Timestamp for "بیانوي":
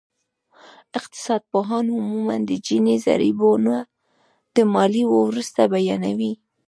5.73-6.33